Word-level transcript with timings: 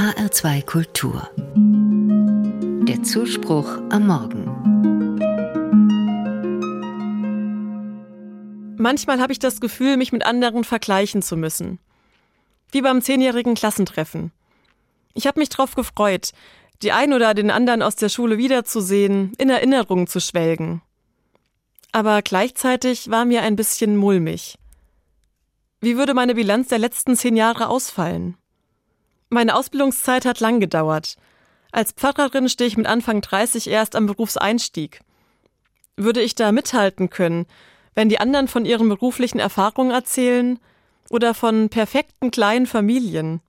HR2 0.00 0.64
Kultur. 0.64 1.28
Der 2.88 3.02
Zuspruch 3.02 3.68
am 3.90 4.06
Morgen. 4.06 4.46
Manchmal 8.78 9.20
habe 9.20 9.34
ich 9.34 9.38
das 9.38 9.60
Gefühl, 9.60 9.98
mich 9.98 10.10
mit 10.10 10.24
anderen 10.24 10.64
vergleichen 10.64 11.20
zu 11.20 11.36
müssen. 11.36 11.80
Wie 12.72 12.80
beim 12.80 13.02
zehnjährigen 13.02 13.54
Klassentreffen. 13.54 14.32
Ich 15.12 15.26
habe 15.26 15.38
mich 15.38 15.50
darauf 15.50 15.74
gefreut, 15.74 16.30
die 16.80 16.92
ein 16.92 17.12
oder 17.12 17.34
den 17.34 17.50
anderen 17.50 17.82
aus 17.82 17.94
der 17.94 18.08
Schule 18.08 18.38
wiederzusehen, 18.38 19.34
in 19.36 19.50
Erinnerungen 19.50 20.06
zu 20.06 20.18
schwelgen. 20.18 20.80
Aber 21.92 22.22
gleichzeitig 22.22 23.10
war 23.10 23.26
mir 23.26 23.42
ein 23.42 23.54
bisschen 23.54 23.98
mulmig. 23.98 24.56
Wie 25.82 25.98
würde 25.98 26.14
meine 26.14 26.34
Bilanz 26.34 26.68
der 26.68 26.78
letzten 26.78 27.16
zehn 27.16 27.36
Jahre 27.36 27.68
ausfallen? 27.68 28.38
Meine 29.30 29.54
Ausbildungszeit 29.54 30.24
hat 30.24 30.40
lang 30.40 30.58
gedauert. 30.58 31.16
Als 31.70 31.92
Pfarrerin 31.92 32.48
stehe 32.48 32.66
ich 32.66 32.76
mit 32.76 32.88
Anfang 32.88 33.20
30 33.20 33.68
erst 33.68 33.94
am 33.94 34.06
Berufseinstieg. 34.06 35.00
Würde 35.96 36.20
ich 36.20 36.34
da 36.34 36.50
mithalten 36.50 37.10
können, 37.10 37.46
wenn 37.94 38.08
die 38.08 38.18
anderen 38.18 38.48
von 38.48 38.64
ihren 38.64 38.88
beruflichen 38.88 39.38
Erfahrungen 39.38 39.92
erzählen 39.92 40.58
oder 41.10 41.32
von 41.32 41.68
perfekten 41.68 42.32
kleinen 42.32 42.66
Familien? 42.66 43.40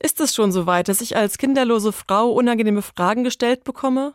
Ist 0.00 0.20
es 0.20 0.36
schon 0.36 0.52
so 0.52 0.66
weit, 0.66 0.86
dass 0.86 1.00
ich 1.00 1.16
als 1.16 1.36
kinderlose 1.36 1.92
Frau 1.92 2.30
unangenehme 2.30 2.82
Fragen 2.82 3.24
gestellt 3.24 3.64
bekomme? 3.64 4.14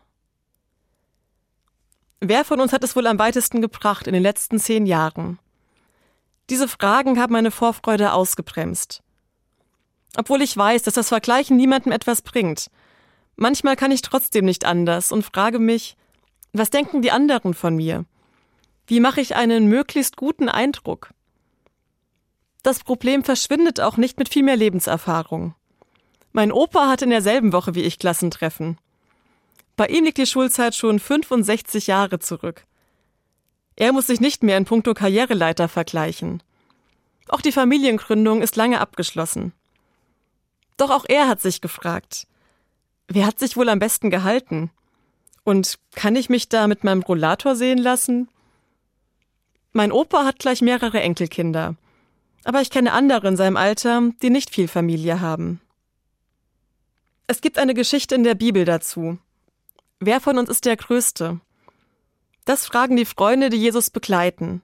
Wer 2.22 2.46
von 2.46 2.62
uns 2.62 2.72
hat 2.72 2.86
es 2.86 2.96
wohl 2.96 3.08
am 3.08 3.20
weitesten 3.20 3.62
gebracht 3.62 4.08
in 4.08 4.14
den 4.14 4.24
letzten 4.24 4.58
zehn 4.58 4.86
Jahren? 4.86 5.40
Diese 6.50 6.70
Fragen 6.70 7.20
haben 7.20 7.34
meine 7.34 7.52
Vorfreude 7.52 8.14
ausgebremst. 8.14 9.03
Obwohl 10.18 10.42
ich 10.42 10.56
weiß, 10.56 10.84
dass 10.84 10.94
das 10.94 11.10
Vergleichen 11.10 11.58
niemandem 11.58 11.92
etwas 11.92 12.22
bringt. 12.22 12.70
Manchmal 13.36 13.76
kann 13.76 13.92
ich 13.92 14.02
trotzdem 14.02 14.46
nicht 14.46 14.66
anders 14.66 15.12
und 15.12 15.24
frage 15.24 15.60
mich, 15.60 15.98
was 16.52 16.70
denken 16.70 17.02
die 17.02 17.12
anderen 17.12 17.54
von 17.54 17.76
mir? 17.76 18.06
Wie 18.86 19.00
mache 19.00 19.22
ich 19.22 19.36
einen 19.36 19.68
möglichst 19.68 20.18
guten 20.18 20.50
Eindruck? 20.50 21.10
Das 22.62 22.84
Problem 22.84 23.24
verschwindet 23.24 23.80
auch 23.82 23.98
nicht 23.98 24.20
mit 24.20 24.30
viel 24.30 24.44
mehr 24.44 24.56
Lebenserfahrung. 24.56 25.56
Mein 26.32 26.52
Opa 26.52 26.88
hatte 26.88 27.06
in 27.06 27.12
derselben 27.12 27.54
Woche 27.54 27.76
wie 27.76 27.82
ich 27.82 28.00
Klassentreffen. 28.00 28.78
Bei 29.76 29.88
ihm 29.88 30.04
liegt 30.04 30.18
die 30.18 30.28
Schulzeit 30.28 30.76
schon 30.76 31.00
65 31.00 31.88
Jahre 31.88 32.20
zurück. 32.20 32.66
Er 33.76 33.92
muss 33.92 34.08
sich 34.08 34.20
nicht 34.20 34.44
mehr 34.44 34.58
in 34.58 34.66
puncto 34.66 34.94
Karriereleiter 34.94 35.68
vergleichen. 35.68 36.44
Auch 37.28 37.42
die 37.42 37.52
Familiengründung 37.52 38.42
ist 38.42 38.56
lange 38.56 38.80
abgeschlossen. 38.80 39.54
Doch 40.78 40.90
auch 40.90 41.06
er 41.08 41.28
hat 41.28 41.42
sich 41.42 41.62
gefragt, 41.62 42.28
wer 43.08 43.26
hat 43.26 43.40
sich 43.40 43.58
wohl 43.58 43.70
am 43.70 43.80
besten 43.80 44.10
gehalten? 44.10 44.72
Und 45.44 45.78
kann 45.94 46.16
ich 46.16 46.30
mich 46.30 46.50
da 46.50 46.68
mit 46.68 46.84
meinem 46.84 47.02
Rollator 47.02 47.56
sehen 47.56 47.78
lassen? 47.78 48.30
Mein 49.72 49.92
Opa 49.92 50.26
hat 50.26 50.40
gleich 50.40 50.62
mehrere 50.62 51.02
Enkelkinder, 51.02 51.76
aber 52.44 52.62
ich 52.62 52.70
kenne 52.70 52.94
andere 52.94 53.28
in 53.28 53.38
seinem 53.38 53.58
Alter, 53.58 54.02
die 54.22 54.30
nicht 54.30 54.52
viel 54.52 54.68
Familie 54.68 55.20
haben. 55.20 55.60
Es 57.28 57.42
gibt 57.42 57.58
eine 57.58 57.74
Geschichte 57.74 58.16
in 58.16 58.24
der 58.24 58.36
Bibel 58.36 58.66
dazu. 58.66 59.18
Wer 60.00 60.20
von 60.20 60.38
uns 60.38 60.50
ist 60.50 60.66
der 60.66 60.76
Größte? 60.76 61.40
Das 62.46 62.66
fragen 62.66 62.98
die 62.98 63.06
Freunde, 63.06 63.50
die 63.50 63.58
Jesus 63.58 63.90
begleiten. 63.90 64.62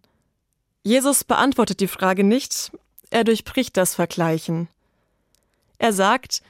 Jesus 0.84 1.24
beantwortet 1.24 1.80
die 1.80 1.88
Frage 1.88 2.24
nicht, 2.24 2.72
er 3.10 3.24
durchbricht 3.24 3.78
das 3.78 3.96
Vergleichen. 3.96 4.68
Er 5.80 5.94
sagt, 5.94 6.44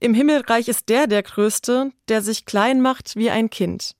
im 0.00 0.12
Himmelreich 0.12 0.68
ist 0.68 0.88
der 0.88 1.06
der 1.06 1.22
Größte, 1.22 1.92
der 2.08 2.20
sich 2.20 2.44
klein 2.44 2.80
macht 2.80 3.16
wie 3.16 3.30
ein 3.30 3.48
Kind. 3.48 3.94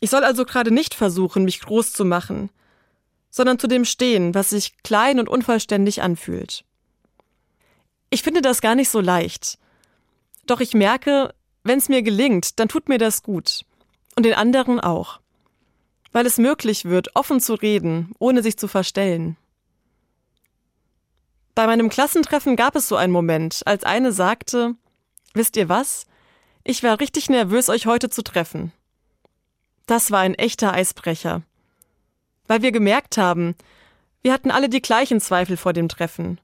Ich 0.00 0.10
soll 0.10 0.24
also 0.24 0.44
gerade 0.44 0.72
nicht 0.72 0.94
versuchen, 0.94 1.44
mich 1.44 1.60
groß 1.60 1.92
zu 1.92 2.04
machen, 2.04 2.50
sondern 3.30 3.58
zu 3.58 3.68
dem 3.68 3.84
stehen, 3.84 4.34
was 4.34 4.50
sich 4.50 4.76
klein 4.82 5.20
und 5.20 5.28
unvollständig 5.28 6.02
anfühlt. 6.02 6.64
Ich 8.10 8.22
finde 8.22 8.42
das 8.42 8.60
gar 8.60 8.74
nicht 8.74 8.88
so 8.88 9.00
leicht. 9.00 9.58
Doch 10.46 10.60
ich 10.60 10.74
merke, 10.74 11.32
wenn 11.62 11.78
es 11.78 11.88
mir 11.88 12.02
gelingt, 12.02 12.58
dann 12.58 12.68
tut 12.68 12.88
mir 12.88 12.98
das 12.98 13.22
gut. 13.22 13.64
Und 14.16 14.24
den 14.24 14.34
anderen 14.34 14.80
auch. 14.80 15.20
Weil 16.12 16.26
es 16.26 16.38
möglich 16.38 16.84
wird, 16.84 17.14
offen 17.14 17.40
zu 17.40 17.54
reden, 17.54 18.12
ohne 18.18 18.42
sich 18.42 18.56
zu 18.56 18.68
verstellen. 18.68 19.36
Bei 21.56 21.66
meinem 21.66 21.88
Klassentreffen 21.88 22.54
gab 22.54 22.76
es 22.76 22.86
so 22.86 22.96
einen 22.96 23.14
Moment, 23.14 23.62
als 23.64 23.82
eine 23.82 24.12
sagte, 24.12 24.74
wisst 25.32 25.56
ihr 25.56 25.70
was? 25.70 26.04
Ich 26.64 26.82
war 26.82 27.00
richtig 27.00 27.30
nervös, 27.30 27.70
euch 27.70 27.86
heute 27.86 28.10
zu 28.10 28.22
treffen. 28.22 28.72
Das 29.86 30.10
war 30.10 30.20
ein 30.20 30.34
echter 30.34 30.74
Eisbrecher. 30.74 31.40
Weil 32.46 32.60
wir 32.60 32.72
gemerkt 32.72 33.16
haben, 33.16 33.54
wir 34.20 34.34
hatten 34.34 34.50
alle 34.50 34.68
die 34.68 34.82
gleichen 34.82 35.18
Zweifel 35.18 35.56
vor 35.56 35.72
dem 35.72 35.88
Treffen. 35.88 36.38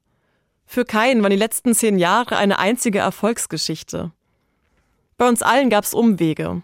Für 0.65 0.83
keinen 0.83 1.21
waren 1.21 1.29
die 1.29 1.37
letzten 1.37 1.75
zehn 1.75 1.99
Jahre 1.99 2.37
eine 2.37 2.57
einzige 2.57 2.97
Erfolgsgeschichte. 2.97 4.11
Bei 5.19 5.29
uns 5.29 5.43
allen 5.43 5.69
gab 5.69 5.83
es 5.83 5.93
Umwege 5.93 6.63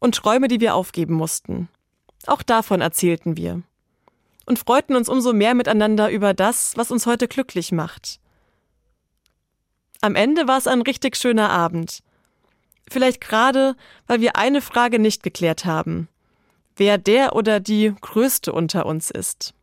und 0.00 0.16
Träume, 0.16 0.48
die 0.48 0.60
wir 0.60 0.74
aufgeben 0.74 1.14
mussten. 1.14 1.70
Auch 2.26 2.42
davon 2.42 2.82
erzählten 2.82 3.38
wir 3.38 3.62
und 4.46 4.58
freuten 4.58 4.96
uns 4.96 5.08
umso 5.08 5.32
mehr 5.32 5.54
miteinander 5.54 6.10
über 6.10 6.34
das, 6.34 6.76
was 6.76 6.90
uns 6.90 7.06
heute 7.06 7.28
glücklich 7.28 7.72
macht. 7.72 8.20
Am 10.00 10.14
Ende 10.14 10.46
war 10.46 10.58
es 10.58 10.66
ein 10.66 10.82
richtig 10.82 11.16
schöner 11.16 11.50
Abend. 11.50 12.02
Vielleicht 12.90 13.20
gerade, 13.20 13.76
weil 14.06 14.20
wir 14.20 14.36
eine 14.36 14.60
Frage 14.60 14.98
nicht 14.98 15.22
geklärt 15.22 15.64
haben. 15.64 16.08
Wer 16.76 16.98
der 16.98 17.34
oder 17.34 17.60
die 17.60 17.94
Größte 18.00 18.52
unter 18.52 18.84
uns 18.86 19.10
ist. 19.10 19.54